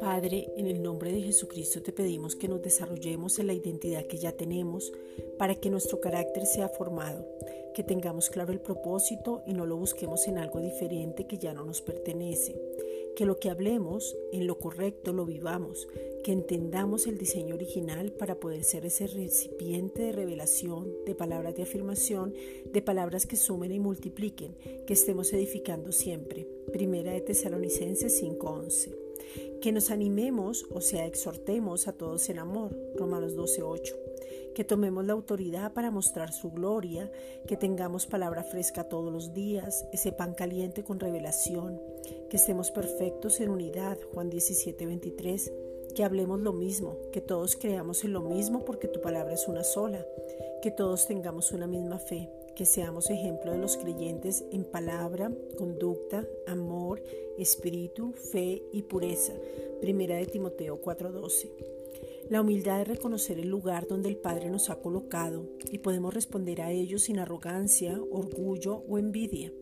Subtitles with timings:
[0.00, 4.16] Padre, en el nombre de Jesucristo te pedimos que nos desarrollemos en la identidad que
[4.16, 4.92] ya tenemos
[5.38, 7.26] para que nuestro carácter sea formado,
[7.74, 11.64] que tengamos claro el propósito y no lo busquemos en algo diferente que ya no
[11.64, 12.54] nos pertenece,
[13.16, 15.88] que lo que hablemos en lo correcto lo vivamos,
[16.24, 21.62] que entendamos el diseño original para poder ser ese recipiente de revelación, de palabras de
[21.62, 22.34] afirmación,
[22.72, 26.48] de palabras que sumen y multipliquen, que estemos edificando siempre.
[26.72, 29.04] Primera de Tesalonicenses 5:11
[29.60, 33.96] que nos animemos, o sea, exhortemos a todos en amor, Romanos 12:8,
[34.54, 37.10] que tomemos la autoridad para mostrar su gloria,
[37.46, 41.80] que tengamos palabra fresca todos los días, ese pan caliente con revelación,
[42.28, 45.50] que estemos perfectos en unidad, Juan 17:23,
[45.94, 49.64] que hablemos lo mismo, que todos creamos en lo mismo porque tu palabra es una
[49.64, 50.04] sola,
[50.60, 56.26] que todos tengamos una misma fe, que seamos ejemplo de los creyentes en palabra, conducta,
[56.46, 57.02] amor,
[57.38, 59.32] espíritu, fe y pureza.
[59.80, 61.50] Primera de Timoteo 4:12.
[62.30, 66.62] La humildad es reconocer el lugar donde el Padre nos ha colocado y podemos responder
[66.62, 69.52] a ello sin arrogancia, orgullo o envidia.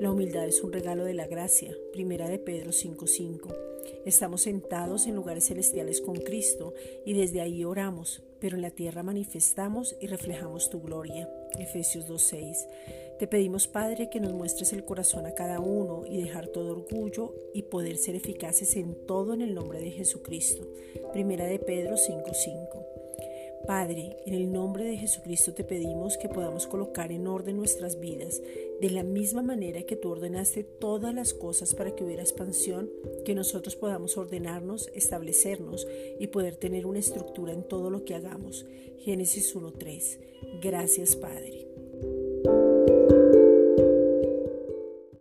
[0.00, 1.74] La humildad es un regalo de la gracia.
[1.92, 3.73] Primera de Pedro 5:5.
[4.04, 9.02] Estamos sentados en lugares celestiales con Cristo y desde ahí oramos, pero en la tierra
[9.02, 11.28] manifestamos y reflejamos tu gloria.
[11.58, 12.66] Efesios 2.6.
[13.18, 17.34] Te pedimos, Padre, que nos muestres el corazón a cada uno y dejar todo orgullo
[17.54, 20.66] y poder ser eficaces en todo en el nombre de Jesucristo.
[21.12, 23.03] Primera de Pedro 5.5.
[23.66, 28.42] Padre, en el nombre de Jesucristo te pedimos que podamos colocar en orden nuestras vidas
[28.80, 32.90] de la misma manera que tú ordenaste todas las cosas para que hubiera expansión,
[33.24, 35.86] que nosotros podamos ordenarnos, establecernos
[36.20, 38.66] y poder tener una estructura en todo lo que hagamos.
[38.98, 40.60] Génesis 1.3.
[40.60, 41.73] Gracias Padre.